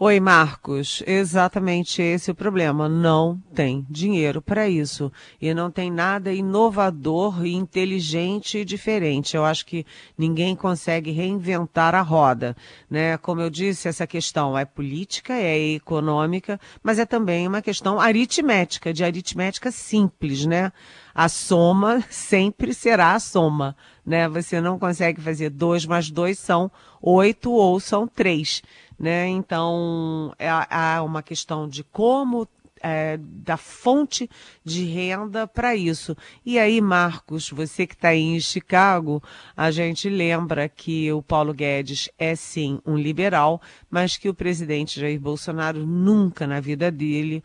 Oi, 0.00 0.20
Marcos. 0.20 1.02
Exatamente 1.04 2.00
esse 2.00 2.30
é 2.30 2.32
o 2.32 2.36
problema. 2.36 2.88
Não 2.88 3.36
tem 3.52 3.84
dinheiro 3.90 4.40
para 4.40 4.68
isso. 4.68 5.10
E 5.40 5.52
não 5.52 5.72
tem 5.72 5.90
nada 5.90 6.32
inovador, 6.32 7.44
inteligente 7.44 8.58
e 8.58 8.64
diferente. 8.64 9.36
Eu 9.36 9.44
acho 9.44 9.66
que 9.66 9.84
ninguém 10.16 10.54
consegue 10.54 11.10
reinventar 11.10 11.96
a 11.96 12.00
roda. 12.00 12.56
Né? 12.88 13.16
Como 13.18 13.40
eu 13.40 13.50
disse, 13.50 13.88
essa 13.88 14.06
questão 14.06 14.56
é 14.56 14.64
política, 14.64 15.34
é 15.34 15.58
econômica, 15.74 16.60
mas 16.80 17.00
é 17.00 17.04
também 17.04 17.48
uma 17.48 17.60
questão 17.60 17.98
aritmética, 17.98 18.92
de 18.92 19.02
aritmética 19.02 19.72
simples, 19.72 20.46
né? 20.46 20.70
A 21.12 21.28
soma 21.28 22.04
sempre 22.08 22.72
será 22.72 23.14
a 23.14 23.20
soma. 23.20 23.76
Né? 24.08 24.28
Você 24.28 24.60
não 24.60 24.78
consegue 24.78 25.20
fazer 25.20 25.50
dois 25.50 25.84
mais 25.84 26.10
dois 26.10 26.38
são 26.38 26.70
oito 27.02 27.52
ou 27.52 27.78
são 27.78 28.08
três 28.08 28.62
né? 28.98 29.28
Então, 29.28 30.34
é, 30.38 30.48
há 30.48 31.02
uma 31.02 31.22
questão 31.22 31.68
de 31.68 31.84
como 31.84 32.48
é, 32.80 33.18
da 33.20 33.56
fonte 33.56 34.28
de 34.64 34.84
renda 34.84 35.46
para 35.46 35.74
isso. 35.74 36.16
E 36.44 36.58
aí, 36.58 36.80
Marcos, 36.80 37.50
você 37.50 37.86
que 37.86 37.94
está 37.94 38.14
em 38.14 38.38
Chicago, 38.40 39.22
a 39.56 39.70
gente 39.70 40.08
lembra 40.08 40.68
que 40.68 41.12
o 41.12 41.22
Paulo 41.22 41.54
Guedes 41.54 42.08
é 42.18 42.34
sim 42.34 42.80
um 42.86 42.96
liberal, 42.96 43.60
mas 43.90 44.16
que 44.16 44.28
o 44.28 44.34
presidente 44.34 45.00
Jair 45.00 45.20
Bolsonaro 45.20 45.86
nunca 45.86 46.46
na 46.46 46.60
vida 46.60 46.90
dele 46.90 47.42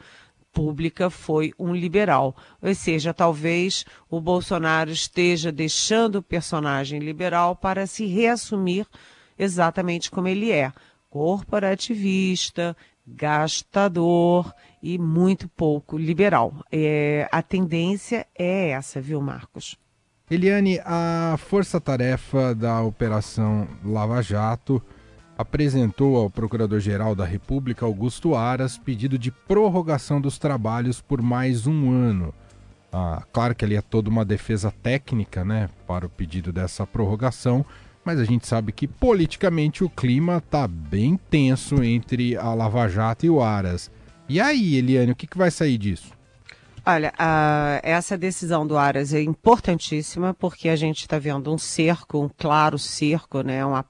pública 0.53 1.09
foi 1.09 1.51
um 1.57 1.73
liberal. 1.73 2.35
Ou 2.61 2.73
seja, 2.75 3.13
talvez 3.13 3.83
o 4.09 4.21
Bolsonaro 4.21 4.91
esteja 4.91 5.51
deixando 5.51 6.17
o 6.17 6.23
personagem 6.23 6.99
liberal 6.99 7.55
para 7.55 7.87
se 7.87 8.05
reassumir 8.05 8.85
exatamente 9.37 10.11
como 10.11 10.27
ele 10.27 10.51
é 10.51 10.71
corporativista, 11.09 12.75
gastador 13.05 14.53
e 14.81 14.97
muito 14.97 15.47
pouco 15.49 15.97
liberal. 15.97 16.53
É, 16.71 17.27
a 17.31 17.41
tendência 17.41 18.25
é 18.37 18.69
essa, 18.69 19.01
viu, 19.01 19.21
Marcos? 19.21 19.77
Eliane, 20.29 20.79
a 20.83 21.35
força-tarefa 21.37 22.55
da 22.55 22.81
Operação 22.81 23.67
Lava 23.83 24.21
Jato 24.21 24.81
apresentou 25.37 26.15
ao 26.15 26.29
Procurador-Geral 26.29 27.15
da 27.15 27.25
República, 27.25 27.85
Augusto 27.85 28.35
Aras, 28.35 28.77
pedido 28.77 29.17
de 29.17 29.31
prorrogação 29.31 30.21
dos 30.21 30.37
trabalhos 30.37 31.01
por 31.01 31.21
mais 31.21 31.65
um 31.65 31.91
ano. 31.91 32.33
Ah, 32.91 33.23
claro 33.33 33.55
que 33.55 33.65
ali 33.65 33.75
é 33.75 33.81
toda 33.81 34.09
uma 34.09 34.23
defesa 34.23 34.71
técnica 34.83 35.43
né, 35.43 35.69
para 35.87 36.05
o 36.05 36.09
pedido 36.09 36.53
dessa 36.53 36.85
prorrogação, 36.85 37.65
mas 38.05 38.19
a 38.19 38.25
gente 38.25 38.45
sabe 38.45 38.71
que 38.71 38.87
politicamente 38.87 39.83
o 39.83 39.89
clima 39.89 40.37
está 40.37 40.67
bem 40.67 41.17
tenso 41.29 41.83
entre 41.83 42.37
a 42.37 42.53
Lava 42.53 42.87
Jato 42.87 43.25
e 43.25 43.29
o 43.29 43.41
Aras. 43.41 43.89
E 44.29 44.39
aí, 44.39 44.75
Eliane, 44.75 45.11
o 45.11 45.15
que, 45.15 45.25
que 45.25 45.37
vai 45.37 45.49
sair 45.49 45.77
disso? 45.77 46.11
Olha, 46.85 47.13
a, 47.17 47.79
essa 47.81 48.17
decisão 48.17 48.67
do 48.67 48.77
Aras 48.77 49.13
é 49.13 49.21
importantíssima 49.21 50.33
porque 50.33 50.67
a 50.67 50.75
gente 50.75 50.99
está 50.99 51.17
vendo 51.17 51.53
um 51.53 51.57
cerco, 51.57 52.21
um 52.21 52.29
claro 52.29 52.77
cerco, 52.77 53.41
né, 53.41 53.65
uma 53.65 53.85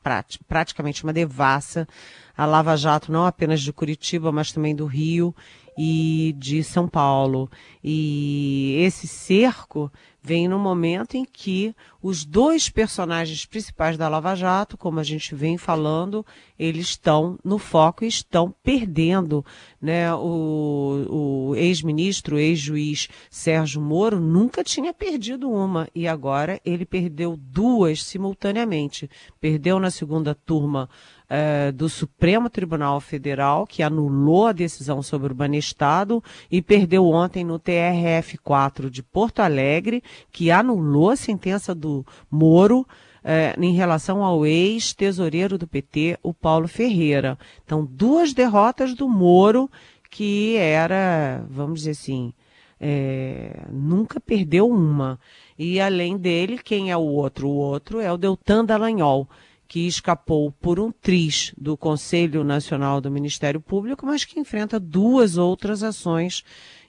praticamente 0.47 1.03
uma 1.03 1.11
devassa. 1.11 1.87
A 2.35 2.45
Lava 2.45 2.75
Jato 2.75 3.11
não 3.11 3.25
apenas 3.25 3.61
de 3.61 3.71
Curitiba, 3.71 4.31
mas 4.31 4.51
também 4.51 4.75
do 4.75 4.85
Rio 4.85 5.35
e 5.77 6.35
de 6.37 6.63
São 6.63 6.87
Paulo. 6.87 7.49
E 7.83 8.75
esse 8.79 9.07
cerco 9.07 9.91
vem 10.25 10.47
no 10.47 10.57
momento 10.57 11.17
em 11.17 11.25
que 11.25 11.75
os 12.01 12.23
dois 12.23 12.69
personagens 12.69 13.45
principais 13.45 13.97
da 13.97 14.07
Lava 14.07 14.33
Jato, 14.35 14.77
como 14.77 14.99
a 14.99 15.03
gente 15.03 15.35
vem 15.35 15.57
falando, 15.57 16.25
eles 16.57 16.87
estão 16.87 17.37
no 17.43 17.57
foco 17.57 18.05
e 18.05 18.07
estão 18.07 18.55
perdendo. 18.63 19.45
Né? 19.81 20.13
O, 20.13 21.49
o 21.51 21.55
ex-ministro, 21.55 22.39
ex-juiz 22.39 23.09
Sérgio 23.29 23.81
Moro 23.81 24.19
nunca 24.19 24.63
tinha 24.63 24.93
perdido 24.93 25.51
uma 25.51 25.89
e 25.93 26.07
agora 26.07 26.59
ele 26.65 26.85
perdeu 26.85 27.35
duas 27.35 28.01
simultaneamente. 28.03 29.09
Perdeu 29.41 29.77
na 29.77 29.91
segunda 29.91 30.33
turma 30.33 30.89
é, 31.35 31.71
do 31.71 31.89
Supremo 31.89 32.47
Tribunal 32.47 33.01
Federal, 33.01 33.65
que 33.65 33.81
anulou 33.81 34.45
a 34.45 34.51
decisão 34.51 35.01
sobre 35.01 35.31
o 35.31 35.35
Banestado, 35.35 36.23
e 36.51 36.61
perdeu 36.61 37.07
ontem 37.07 37.43
no 37.43 37.59
TRF4 37.59 38.87
de 38.87 39.01
Porto 39.01 39.39
Alegre, 39.39 40.03
que 40.31 40.51
anulou 40.51 41.09
a 41.09 41.15
sentença 41.15 41.73
do 41.73 42.05
Moro. 42.29 42.85
É, 43.25 43.55
em 43.57 43.73
relação 43.73 44.21
ao 44.21 44.45
ex-tesoureiro 44.45 45.57
do 45.57 45.65
PT, 45.65 46.19
o 46.21 46.33
Paulo 46.33 46.67
Ferreira. 46.67 47.39
Então, 47.63 47.87
duas 47.89 48.33
derrotas 48.33 48.93
do 48.93 49.07
Moro, 49.07 49.71
que 50.11 50.57
era, 50.57 51.41
vamos 51.49 51.79
dizer 51.79 51.91
assim, 51.91 52.33
é, 52.81 53.61
nunca 53.71 54.19
perdeu 54.19 54.67
uma. 54.67 55.17
E 55.57 55.79
além 55.79 56.17
dele, 56.17 56.57
quem 56.57 56.91
é 56.91 56.97
o 56.97 56.99
outro? 56.99 57.47
O 57.47 57.55
outro 57.55 58.01
é 58.01 58.11
o 58.11 58.17
Deltan 58.17 58.65
Dallagnol, 58.65 59.25
que 59.73 59.87
escapou 59.87 60.51
por 60.51 60.79
um 60.79 60.91
triz 60.91 61.51
do 61.57 61.75
Conselho 61.75 62.43
Nacional 62.43 63.01
do 63.01 63.09
Ministério 63.09 63.59
Público, 63.59 64.05
mas 64.05 64.23
que 64.23 64.39
enfrenta 64.39 64.79
duas 64.79 65.35
outras 65.35 65.81
ações, 65.81 66.43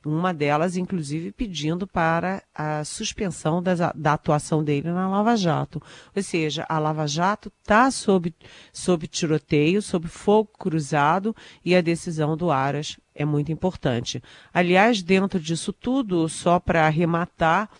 uma 0.04 0.34
delas, 0.34 0.76
inclusive, 0.76 1.32
pedindo 1.32 1.86
para 1.86 2.42
a 2.54 2.84
suspensão 2.84 3.62
da, 3.62 3.90
da 3.94 4.12
atuação 4.12 4.62
dele 4.62 4.92
na 4.92 5.08
Lava 5.08 5.34
Jato. 5.34 5.80
Ou 6.14 6.22
seja, 6.22 6.66
a 6.68 6.78
Lava 6.78 7.06
Jato 7.06 7.50
está 7.62 7.90
sob, 7.90 8.34
sob 8.70 9.06
tiroteio, 9.06 9.80
sob 9.80 10.06
fogo 10.06 10.50
cruzado, 10.58 11.34
e 11.64 11.74
a 11.74 11.80
decisão 11.80 12.36
do 12.36 12.50
Aras 12.50 13.00
é 13.14 13.24
muito 13.24 13.50
importante. 13.50 14.22
Aliás, 14.52 15.02
dentro 15.02 15.40
disso 15.40 15.72
tudo, 15.72 16.28
só 16.28 16.60
para 16.60 16.86
arrematar, 16.86 17.70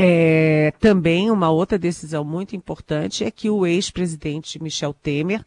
É, 0.00 0.37
também 0.70 1.30
uma 1.30 1.50
outra 1.50 1.78
decisão 1.78 2.24
muito 2.24 2.56
importante 2.56 3.24
é 3.24 3.30
que 3.30 3.50
o 3.50 3.66
ex-presidente 3.66 4.62
Michel 4.62 4.94
Temer 4.94 5.44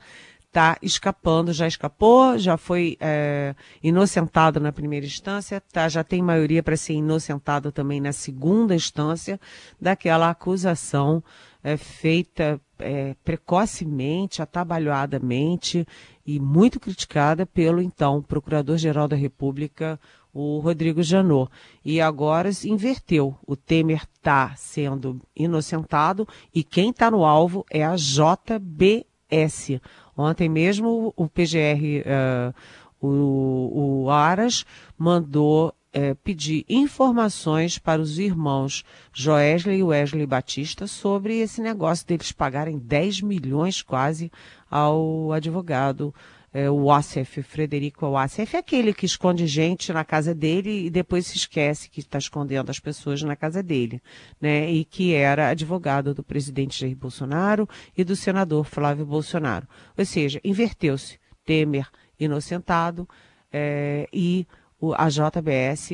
está 0.52 0.78
escapando, 0.82 1.54
já 1.54 1.66
escapou, 1.66 2.38
já 2.38 2.58
foi 2.58 2.98
é, 3.00 3.56
inocentado 3.82 4.60
na 4.60 4.72
primeira 4.72 5.06
instância, 5.06 5.62
tá, 5.72 5.88
já 5.88 6.04
tem 6.04 6.22
maioria 6.22 6.62
para 6.62 6.76
ser 6.76 6.94
inocentado 6.94 7.72
também 7.72 8.02
na 8.02 8.12
segunda 8.12 8.76
instância 8.76 9.40
daquela 9.80 10.30
acusação 10.30 11.24
é, 11.64 11.78
feita 11.78 12.60
é, 12.80 13.16
precocemente, 13.24 14.42
atabalhoadamente 14.42 15.88
e 16.26 16.38
muito 16.38 16.82
criticada 16.82 17.46
pelo 17.46 17.82
então 17.82 18.22
Procurador-Geral 18.22 19.08
da 19.08 19.16
República, 19.16 19.98
o 20.34 20.60
Rodrigo 20.60 21.04
Janot. 21.04 21.52
E 21.84 22.00
agora 22.00 22.50
inverteu. 22.66 23.36
O 23.46 23.56
Temer 23.56 24.04
está 24.14 24.54
sendo 24.56 25.22
inocentado 25.36 26.28
e 26.54 26.64
quem 26.64 26.90
está 26.90 27.10
no 27.12 27.26
alvo 27.26 27.66
é 27.70 27.84
a 27.84 27.96
JBS. 27.96 29.82
Ontem 30.16 30.50
mesmo 30.50 31.14
o 31.16 31.28
PGR, 31.28 31.56
uh, 31.56 32.04
eh, 32.06 32.54
o, 33.02 34.04
o 34.04 34.10
Aras, 34.10 34.66
mandou 34.98 35.74
é, 35.94 36.14
pedir 36.14 36.66
informações 36.70 37.78
para 37.78 38.02
os 38.02 38.18
irmãos 38.18 38.84
Joesley 39.14 39.80
e 39.80 39.84
Wesley 39.84 40.26
Batista 40.26 40.88
sobre 40.88 41.40
esse 41.40 41.62
negócio 41.62 42.08
deles 42.08 42.32
pagarem 42.32 42.78
10 42.78 43.22
milhões 43.22 43.82
quase 43.82 44.32
ao 44.70 45.34
advogado 45.34 46.14
é, 46.54 46.70
o 46.70 46.86
Wassef, 46.86 47.42
Frederico 47.44 48.12
Wassef, 48.12 48.56
é 48.56 48.60
aquele 48.60 48.94
que 48.94 49.06
esconde 49.06 49.48
gente 49.48 49.94
na 49.94 50.04
casa 50.04 50.36
dele 50.36 50.88
e 50.88 50.90
depois 50.90 51.28
se 51.28 51.38
esquece 51.38 51.90
que 51.90 52.02
está 52.02 52.18
escondendo 52.18 52.70
as 52.70 52.80
pessoas 52.80 53.22
na 53.22 53.36
casa 53.36 53.64
dele, 53.64 54.02
né? 54.40 54.70
E 54.70 54.84
que 54.84 55.14
era 55.14 55.50
advogado 55.50 56.14
do 56.14 56.24
presidente 56.24 56.80
Jair 56.80 56.96
Bolsonaro 56.96 57.68
e 57.98 58.04
do 58.04 58.16
senador 58.16 58.66
Flávio 58.66 59.06
Bolsonaro. 59.06 59.68
Ou 59.98 60.06
seja, 60.06 60.42
inverteu-se. 60.44 61.20
Temer 61.44 61.90
inocentado 62.20 63.10
é, 63.52 64.08
e 64.14 64.46
o, 64.80 64.94
a 64.94 65.10
JBS 65.10 65.90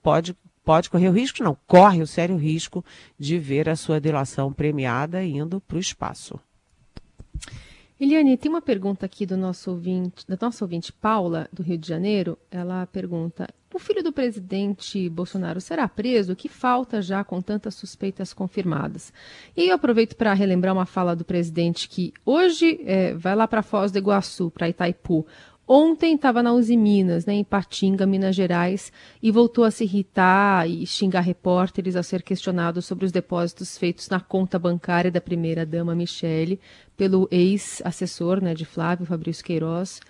pode 0.00 0.36
pode 0.64 0.90
correr 0.90 1.08
o 1.08 1.12
risco, 1.12 1.44
não, 1.44 1.56
corre 1.64 2.02
o 2.02 2.06
sério 2.08 2.36
risco 2.36 2.84
de 3.16 3.38
ver 3.38 3.68
a 3.68 3.76
sua 3.76 4.00
delação 4.00 4.52
premiada 4.52 5.22
indo 5.22 5.60
para 5.60 5.76
o 5.76 5.80
espaço. 5.80 6.40
Eliane, 7.98 8.36
tem 8.36 8.50
uma 8.50 8.60
pergunta 8.60 9.06
aqui 9.06 9.24
do 9.24 9.38
nosso 9.38 9.70
ouvinte, 9.70 10.26
da 10.28 10.36
nossa 10.38 10.62
ouvinte 10.62 10.92
Paula, 10.92 11.48
do 11.50 11.62
Rio 11.62 11.78
de 11.78 11.88
Janeiro. 11.88 12.38
Ela 12.50 12.86
pergunta: 12.86 13.48
o 13.72 13.78
filho 13.78 14.02
do 14.02 14.12
presidente 14.12 15.08
Bolsonaro 15.08 15.62
será 15.62 15.88
preso? 15.88 16.36
Que 16.36 16.46
falta 16.46 17.00
já 17.00 17.24
com 17.24 17.40
tantas 17.40 17.74
suspeitas 17.74 18.34
confirmadas? 18.34 19.12
E 19.56 19.68
eu 19.68 19.74
aproveito 19.74 20.14
para 20.14 20.34
relembrar 20.34 20.74
uma 20.74 20.84
fala 20.84 21.16
do 21.16 21.24
presidente 21.24 21.88
que 21.88 22.12
hoje 22.24 22.80
é, 22.84 23.14
vai 23.14 23.34
lá 23.34 23.48
para 23.48 23.62
Foz 23.62 23.90
do 23.90 23.98
Iguaçu, 23.98 24.50
para 24.50 24.68
Itaipu. 24.68 25.26
Ontem 25.68 26.14
estava 26.14 26.44
na 26.44 26.52
Uzi 26.52 26.76
Minas, 26.76 27.26
né, 27.26 27.34
em 27.34 27.42
Patinga, 27.42 28.06
Minas 28.06 28.36
Gerais, 28.36 28.92
e 29.20 29.32
voltou 29.32 29.64
a 29.64 29.70
se 29.70 29.82
irritar 29.82 30.68
e 30.70 30.86
xingar 30.86 31.22
repórteres 31.22 31.96
ao 31.96 32.04
ser 32.04 32.22
questionado 32.22 32.80
sobre 32.80 33.04
os 33.04 33.10
depósitos 33.10 33.76
feitos 33.76 34.08
na 34.08 34.20
conta 34.20 34.60
bancária 34.60 35.10
da 35.10 35.20
primeira-dama 35.20 35.92
Michele 35.92 36.60
pelo 36.96 37.26
ex-assessor 37.32 38.40
né, 38.40 38.54
de 38.54 38.64
Flávio, 38.64 39.06
Fabrício 39.06 39.44
Queiroz, 39.44 40.00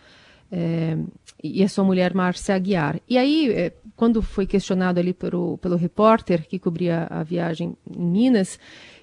é, 0.52 0.98
e 1.42 1.64
a 1.64 1.68
sua 1.68 1.84
mulher 1.84 2.12
Márcia 2.12 2.54
Aguiar. 2.54 3.00
E 3.08 3.16
aí, 3.16 3.50
é, 3.50 3.72
quando 3.96 4.20
foi 4.20 4.46
questionado 4.46 5.00
ali 5.00 5.14
pelo, 5.14 5.56
pelo 5.58 5.76
repórter 5.76 6.46
que 6.46 6.58
cobria 6.58 7.06
a 7.08 7.22
viagem 7.22 7.74
em 7.96 8.04
Minas, 8.04 8.58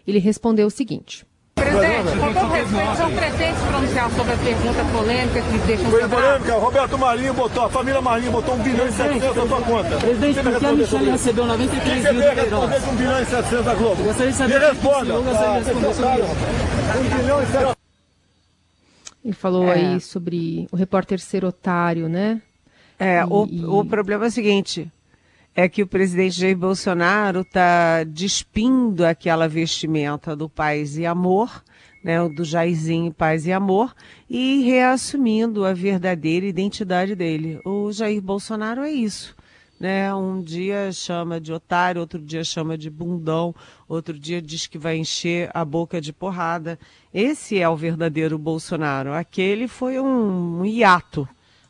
ele 0.06 0.20
respondeu 0.20 0.68
o 0.68 0.72
seguinte... 0.72 1.26
Presidente, 1.56 2.18
com 2.20 2.34
todo 2.34 2.52
respeito, 2.52 2.98
são 2.98 3.12
presentes 3.14 3.62
pronunciar 3.62 4.12
sobre 4.12 4.34
a 4.34 4.38
pergunta 4.38 4.86
polêmica 4.92 5.42
que 5.42 5.58
deixam 5.68 5.92
Foi 5.92 6.10
polêmica, 6.10 6.54
Roberto 6.56 6.98
Marinho 6.98 7.34
botou, 7.34 7.64
a 7.66 7.70
família 7.70 8.02
Marinho 8.02 8.32
botou 8.32 8.56
1 8.56 8.64
bilhão 8.64 8.88
e 8.88 8.92
700 8.92 9.36
na 9.36 9.48
sua 9.48 9.62
conta. 9.62 9.98
Presidente, 9.98 10.42
por 10.42 10.60
que 10.60 10.66
a 10.66 10.72
Michelle 10.74 11.12
recebeu 11.12 11.46
93 11.46 12.04
mil 12.04 12.22
de 12.22 12.36
Queiroz? 12.36 12.70
Você 12.72 12.90
1 12.90 12.96
bilhão 12.96 13.22
e 13.22 13.26
700 13.26 13.66
da 13.66 13.74
Globo. 13.76 14.04
Gostaria 14.04 14.32
de 14.32 14.38
saber 14.38 14.60
Me 14.60 14.66
responda. 14.66 15.14
Eu 15.14 15.24
gostaria 15.24 15.62
de 15.62 15.66
responder 15.70 15.94
sobre 15.94 16.22
isso. 16.22 16.36
1 17.00 17.18
bilhão 17.18 17.44
e 17.44 17.46
700. 17.46 17.76
Ele 19.26 19.34
falou 19.34 19.68
É. 19.70 19.74
aí 19.74 20.02
sobre 20.02 20.68
o 20.72 20.76
repórter 20.76 21.20
ser 21.20 21.46
otário, 21.46 22.10
né? 22.10 22.42
É, 23.00 23.22
E- 23.22 23.26
o, 23.30 23.48
e- 23.50 23.66
o 23.66 23.86
problema 23.86 24.26
é 24.26 24.28
o 24.28 24.32
seguinte: 24.32 24.92
é 25.56 25.70
que 25.70 25.84
o 25.84 25.88
presidente 25.88 26.40
Jair 26.40 26.58
Bolsonaro 26.58 27.42
está 27.42 28.04
despindo 28.04 29.06
aquela 29.06 29.48
vestimenta 29.48 30.36
do 30.36 30.50
Paz 30.50 30.98
e 30.98 31.06
Amor, 31.06 31.64
né, 32.04 32.28
do 32.28 32.44
Jairzinho 32.44 33.14
Paz 33.14 33.46
e 33.46 33.52
Amor, 33.52 33.96
e 34.30 34.64
reassumindo 34.64 35.64
a 35.64 35.74
verdadeira 35.74 36.46
identidade 36.46 37.16
dele. 37.16 37.60
O 37.64 37.92
Jair 37.92 38.22
Bolsonaro 38.22 38.82
é 38.82 38.92
isso. 38.92 39.36
Né? 39.80 40.14
Um 40.14 40.42
dia 40.42 40.92
chama 40.92 41.40
de 41.40 41.52
otário, 41.52 42.02
outro 42.02 42.20
dia 42.20 42.44
chama 42.44 42.78
de 42.78 42.90
bundão, 42.90 43.54
outro 43.88 44.18
dia 44.18 44.42
diz 44.42 44.66
que 44.66 44.78
vai 44.78 44.98
encher 44.98 45.52
a 45.54 45.64
boca 45.64 46.00
de 46.00 46.12
porrada. 46.14 46.80
Esse 47.14 47.60
é 47.60 47.68
o 47.68 47.76
verdadeiro 47.76 48.38
Bolsonaro. 48.38 49.14
Aquele 49.14 49.68
foi 49.68 50.00
um, 50.00 50.62
um 50.62 50.66
hiato, 50.66 51.28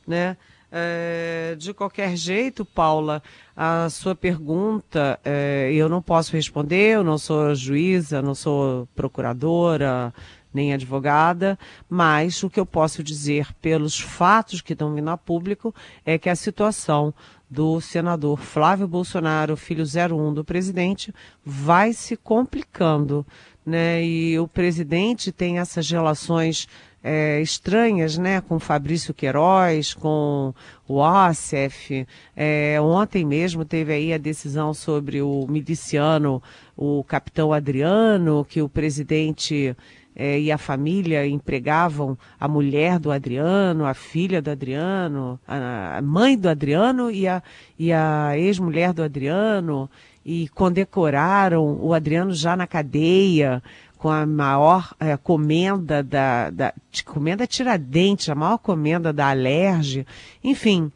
né? 0.07 0.37
É, 0.75 1.55
de 1.59 1.71
qualquer 1.71 2.15
jeito, 2.17 2.65
Paula, 2.65 3.21
a 3.55 3.87
sua 3.91 4.15
pergunta 4.15 5.19
é, 5.23 5.71
eu 5.71 5.87
não 5.87 6.01
posso 6.01 6.35
responder, 6.35 6.95
eu 6.95 7.03
não 7.03 7.19
sou 7.19 7.53
juíza, 7.53 8.23
não 8.23 8.33
sou 8.33 8.87
procuradora, 8.95 10.11
nem 10.51 10.73
advogada, 10.73 11.59
mas 11.87 12.41
o 12.41 12.49
que 12.49 12.59
eu 12.59 12.65
posso 12.65 13.03
dizer 13.03 13.53
pelos 13.61 13.99
fatos 13.99 14.61
que 14.61 14.73
estão 14.73 14.95
vindo 14.95 15.11
a 15.11 15.17
público 15.17 15.75
é 16.03 16.17
que 16.17 16.27
a 16.27 16.35
situação 16.35 17.13
do 17.47 17.79
senador 17.79 18.39
Flávio 18.39 18.87
Bolsonaro, 18.87 19.55
filho 19.55 19.83
01 19.83 20.33
do 20.33 20.43
presidente, 20.43 21.13
vai 21.45 21.93
se 21.93 22.17
complicando, 22.17 23.23
né? 23.63 24.03
E 24.03 24.39
o 24.39 24.47
presidente 24.47 25.31
tem 25.31 25.59
essas 25.59 25.87
relações 25.87 26.67
é, 27.03 27.41
estranhas, 27.41 28.17
né, 28.17 28.39
com 28.39 28.57
Fabrício 28.59 29.13
Queiroz, 29.13 29.93
com 29.93 30.53
o 30.87 31.03
Assef. 31.03 32.07
É, 32.35 32.79
ontem 32.79 33.25
mesmo 33.25 33.65
teve 33.65 33.93
aí 33.93 34.13
a 34.13 34.17
decisão 34.17 34.73
sobre 34.73 35.21
o 35.21 35.45
miliciano, 35.49 36.41
o 36.77 37.03
capitão 37.03 37.51
Adriano, 37.51 38.45
que 38.45 38.61
o 38.61 38.69
presidente 38.69 39.75
é, 40.15 40.39
e 40.39 40.51
a 40.51 40.57
família 40.57 41.25
empregavam 41.27 42.17
a 42.39 42.47
mulher 42.47 42.99
do 42.99 43.11
Adriano, 43.11 43.85
a 43.85 43.93
filha 43.93 44.41
do 44.41 44.49
Adriano, 44.49 45.39
a, 45.45 45.97
a 45.97 46.01
mãe 46.01 46.37
do 46.37 46.47
Adriano 46.47 47.11
e 47.11 47.27
a, 47.27 47.43
e 47.77 47.91
a 47.91 48.37
ex-mulher 48.37 48.93
do 48.93 49.03
Adriano, 49.03 49.89
e 50.25 50.47
condecoraram 50.49 51.79
o 51.81 51.93
Adriano 51.93 52.33
já 52.33 52.55
na 52.55 52.65
cadeia 52.65 53.61
com 54.03 54.09
a 54.09 54.25
maior 54.25 54.93
eh, 54.99 55.15
comenda 55.15 56.03
da, 56.03 56.49
da 56.49 56.73
comenda 57.05 57.47
Tiradentes, 57.47 58.27
a 58.27 58.35
maior 58.35 58.57
comenda 58.57 59.13
da 59.13 59.29
Alerj, 59.29 60.05
enfim, 60.43 60.91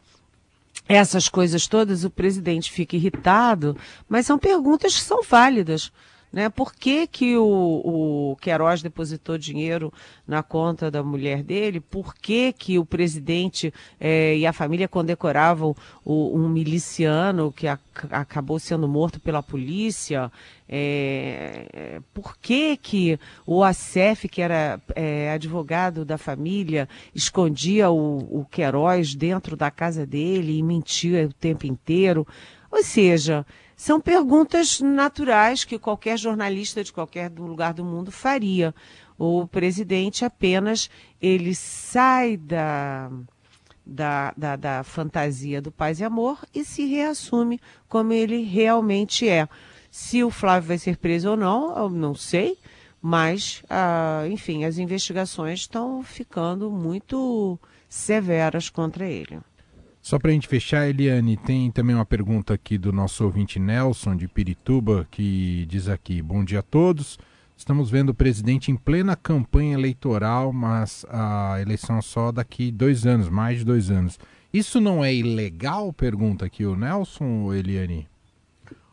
essas 0.86 1.26
coisas 1.26 1.66
todas 1.66 2.04
o 2.04 2.10
presidente 2.10 2.70
fica 2.70 2.96
irritado, 2.96 3.74
mas 4.06 4.26
são 4.26 4.38
perguntas 4.38 4.94
que 4.94 5.00
são 5.00 5.22
válidas. 5.22 5.90
Né? 6.32 6.48
Por 6.50 6.74
que, 6.74 7.06
que 7.06 7.36
o, 7.36 8.32
o 8.32 8.36
Queiroz 8.40 8.82
depositou 8.82 9.38
dinheiro 9.38 9.92
na 10.26 10.42
conta 10.42 10.90
da 10.90 11.02
mulher 11.02 11.42
dele? 11.42 11.80
Por 11.80 12.14
que, 12.14 12.52
que 12.52 12.78
o 12.78 12.84
presidente 12.84 13.72
eh, 13.98 14.36
e 14.36 14.46
a 14.46 14.52
família 14.52 14.86
condecoravam 14.86 15.74
o- 16.04 16.36
um 16.38 16.48
miliciano 16.48 17.50
que 17.50 17.66
ac- 17.66 17.80
acabou 18.10 18.58
sendo 18.58 18.86
morto 18.86 19.18
pela 19.18 19.42
polícia? 19.42 20.30
É, 20.68 22.00
por 22.12 22.36
que, 22.36 22.76
que 22.76 23.18
o 23.46 23.64
Acef, 23.64 24.28
que 24.28 24.42
era 24.42 24.78
é, 24.94 25.30
advogado 25.30 26.04
da 26.04 26.18
família, 26.18 26.86
escondia 27.14 27.90
o, 27.90 28.40
o 28.40 28.44
Queiroz 28.44 29.14
dentro 29.14 29.56
da 29.56 29.70
casa 29.70 30.04
dele 30.06 30.58
e 30.58 30.62
mentia 30.62 31.26
o 31.26 31.32
tempo 31.32 31.66
inteiro? 31.66 32.26
Ou 32.70 32.82
seja, 32.82 33.46
são 33.78 34.00
perguntas 34.00 34.80
naturais 34.80 35.62
que 35.62 35.78
qualquer 35.78 36.18
jornalista 36.18 36.82
de 36.82 36.92
qualquer 36.92 37.30
lugar 37.30 37.72
do 37.72 37.84
mundo 37.84 38.10
faria. 38.10 38.74
O 39.16 39.46
presidente 39.46 40.24
apenas 40.24 40.90
ele 41.22 41.54
sai 41.54 42.36
da, 42.36 43.08
da, 43.86 44.34
da, 44.36 44.56
da 44.56 44.82
fantasia 44.82 45.62
do 45.62 45.70
paz 45.70 46.00
e 46.00 46.04
amor 46.04 46.44
e 46.52 46.64
se 46.64 46.86
reassume 46.86 47.60
como 47.88 48.12
ele 48.12 48.42
realmente 48.42 49.28
é. 49.28 49.48
Se 49.92 50.24
o 50.24 50.30
Flávio 50.30 50.70
vai 50.70 50.78
ser 50.78 50.96
preso 50.96 51.30
ou 51.30 51.36
não, 51.36 51.78
eu 51.78 51.88
não 51.88 52.16
sei, 52.16 52.58
mas, 53.00 53.62
ah, 53.70 54.24
enfim, 54.28 54.64
as 54.64 54.78
investigações 54.78 55.60
estão 55.60 56.02
ficando 56.02 56.68
muito 56.68 57.56
severas 57.88 58.68
contra 58.68 59.06
ele. 59.06 59.38
Só 60.08 60.18
para 60.18 60.30
a 60.30 60.32
gente 60.32 60.48
fechar, 60.48 60.88
Eliane, 60.88 61.36
tem 61.36 61.70
também 61.70 61.94
uma 61.94 62.06
pergunta 62.06 62.54
aqui 62.54 62.78
do 62.78 62.90
nosso 62.90 63.22
ouvinte 63.24 63.58
Nelson, 63.58 64.16
de 64.16 64.26
Pirituba, 64.26 65.06
que 65.10 65.66
diz 65.68 65.86
aqui: 65.86 66.22
Bom 66.22 66.42
dia 66.42 66.60
a 66.60 66.62
todos. 66.62 67.18
Estamos 67.54 67.90
vendo 67.90 68.08
o 68.08 68.14
presidente 68.14 68.70
em 68.70 68.74
plena 68.74 69.14
campanha 69.14 69.74
eleitoral, 69.74 70.50
mas 70.50 71.04
a 71.10 71.60
eleição 71.60 71.98
é 71.98 72.00
só 72.00 72.32
daqui 72.32 72.72
dois 72.72 73.04
anos, 73.04 73.28
mais 73.28 73.58
de 73.58 73.66
dois 73.66 73.90
anos. 73.90 74.18
Isso 74.50 74.80
não 74.80 75.04
é 75.04 75.14
ilegal? 75.14 75.92
Pergunta 75.92 76.46
aqui 76.46 76.64
o 76.64 76.74
Nelson 76.74 77.52
Eliane? 77.52 78.08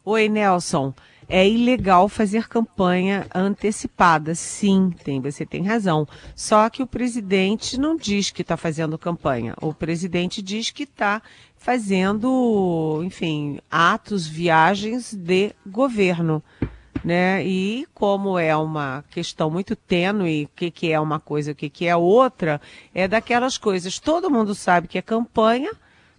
Oi, 0.03 0.27
Nelson. 0.27 0.93
É 1.27 1.47
ilegal 1.47 2.07
fazer 2.07 2.47
campanha 2.47 3.25
antecipada. 3.33 4.35
Sim, 4.35 4.93
tem, 5.03 5.19
você 5.19 5.45
tem 5.45 5.63
razão. 5.63 6.07
Só 6.35 6.69
que 6.69 6.83
o 6.83 6.87
presidente 6.87 7.79
não 7.79 7.95
diz 7.95 8.31
que 8.31 8.41
está 8.41 8.55
fazendo 8.55 8.97
campanha. 8.97 9.55
O 9.61 9.73
presidente 9.73 10.41
diz 10.41 10.69
que 10.69 10.83
está 10.83 11.21
fazendo, 11.57 13.01
enfim, 13.03 13.59
atos, 13.71 14.27
viagens 14.27 15.13
de 15.13 15.51
governo. 15.65 16.43
Né? 17.03 17.45
E 17.45 17.87
como 17.93 18.37
é 18.37 18.55
uma 18.55 19.03
questão 19.11 19.49
muito 19.49 19.75
tênue, 19.75 20.45
o 20.45 20.49
que, 20.55 20.71
que 20.71 20.91
é 20.91 20.99
uma 20.99 21.19
coisa, 21.19 21.51
o 21.51 21.55
que, 21.55 21.69
que 21.69 21.85
é 21.85 21.95
outra, 21.95 22.59
é 22.93 23.07
daquelas 23.07 23.57
coisas. 23.57 23.99
Todo 23.99 24.29
mundo 24.29 24.55
sabe 24.55 24.87
que 24.87 24.97
é 24.97 25.01
campanha, 25.01 25.71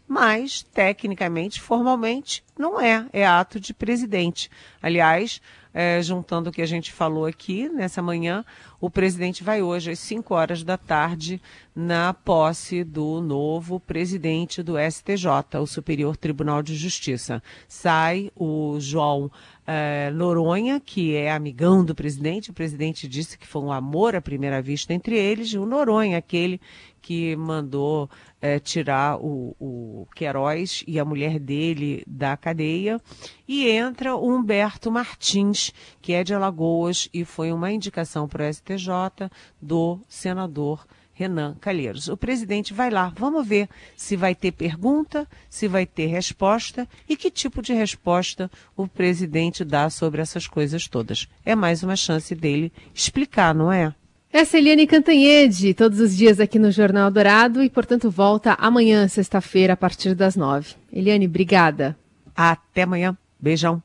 mas 0.08 0.62
tecnicamente, 0.62 1.60
formalmente, 1.60 2.44
não 2.58 2.80
é, 2.80 3.06
é 3.12 3.26
ato 3.26 3.58
de 3.58 3.74
presidente. 3.74 4.50
Aliás, 4.80 5.40
é, 5.74 6.00
juntando 6.00 6.48
o 6.48 6.52
que 6.52 6.62
a 6.62 6.66
gente 6.66 6.90
falou 6.90 7.26
aqui 7.26 7.68
nessa 7.68 8.00
manhã, 8.00 8.44
o 8.80 8.88
presidente 8.88 9.44
vai 9.44 9.60
hoje 9.60 9.90
às 9.90 9.98
5 9.98 10.34
horas 10.34 10.64
da 10.64 10.78
tarde 10.78 11.38
na 11.74 12.14
posse 12.14 12.82
do 12.82 13.20
novo 13.20 13.78
presidente 13.78 14.62
do 14.62 14.76
STJ, 14.78 15.58
o 15.60 15.66
Superior 15.66 16.16
Tribunal 16.16 16.62
de 16.62 16.74
Justiça. 16.74 17.42
Sai 17.68 18.30
o 18.34 18.78
João 18.80 19.30
é, 19.66 20.10
Noronha, 20.10 20.78
que 20.78 21.16
é 21.16 21.32
amigão 21.32 21.84
do 21.84 21.94
presidente, 21.94 22.50
o 22.50 22.54
presidente 22.54 23.08
disse 23.08 23.36
que 23.36 23.46
foi 23.46 23.62
um 23.62 23.72
amor 23.72 24.14
à 24.14 24.20
primeira 24.20 24.62
vista 24.62 24.94
entre 24.94 25.18
eles, 25.18 25.48
e 25.48 25.58
o 25.58 25.66
Noronha, 25.66 26.18
aquele 26.18 26.60
que 27.02 27.36
mandou 27.36 28.10
é, 28.40 28.58
tirar 28.58 29.16
o, 29.18 29.54
o 29.60 30.06
Queiroz 30.14 30.82
e 30.86 30.98
a 30.98 31.04
mulher 31.04 31.38
dele 31.38 32.02
da 32.06 32.36
cadeia. 32.36 33.00
E 33.46 33.68
entra 33.68 34.16
o 34.16 34.28
Humberto 34.28 34.90
Martins, 34.90 35.72
que 36.02 36.12
é 36.12 36.24
de 36.24 36.34
Alagoas 36.34 37.08
e 37.14 37.24
foi 37.24 37.52
uma 37.52 37.70
indicação 37.70 38.26
para 38.26 38.48
o 38.48 38.52
STJ 38.52 39.30
do 39.62 40.00
senador 40.08 40.84
Renan 41.16 41.56
Calheiros. 41.60 42.08
O 42.08 42.16
presidente 42.16 42.74
vai 42.74 42.90
lá, 42.90 43.12
vamos 43.16 43.46
ver 43.46 43.68
se 43.96 44.16
vai 44.16 44.34
ter 44.34 44.52
pergunta, 44.52 45.26
se 45.48 45.66
vai 45.66 45.86
ter 45.86 46.06
resposta 46.06 46.86
e 47.08 47.16
que 47.16 47.30
tipo 47.30 47.62
de 47.62 47.72
resposta 47.72 48.50
o 48.76 48.86
presidente 48.86 49.64
dá 49.64 49.88
sobre 49.88 50.20
essas 50.20 50.46
coisas 50.46 50.86
todas. 50.86 51.26
É 51.44 51.54
mais 51.54 51.82
uma 51.82 51.96
chance 51.96 52.34
dele 52.34 52.70
explicar, 52.94 53.54
não 53.54 53.72
é? 53.72 53.94
Essa 54.30 54.58
é 54.58 54.60
Eliane 54.60 54.86
Cantanhede, 54.86 55.72
todos 55.72 55.98
os 55.98 56.14
dias 56.14 56.38
aqui 56.38 56.58
no 56.58 56.70
Jornal 56.70 57.10
Dourado 57.10 57.62
e, 57.62 57.70
portanto, 57.70 58.10
volta 58.10 58.52
amanhã, 58.54 59.08
sexta-feira, 59.08 59.72
a 59.72 59.76
partir 59.76 60.14
das 60.14 60.36
nove. 60.36 60.74
Eliane, 60.92 61.26
obrigada. 61.26 61.96
Até 62.36 62.82
amanhã. 62.82 63.16
Beijão. 63.40 63.82